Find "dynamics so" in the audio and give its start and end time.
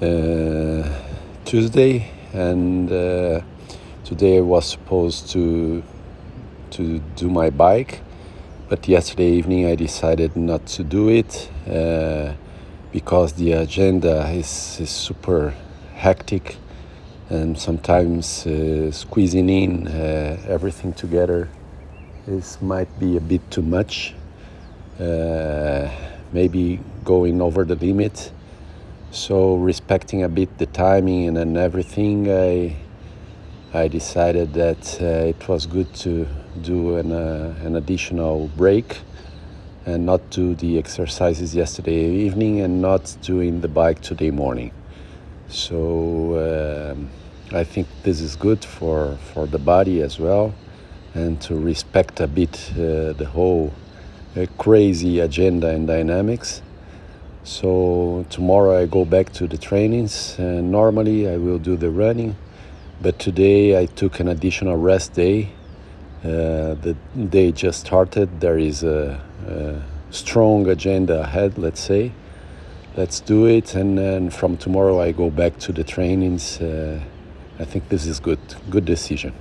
55.86-58.26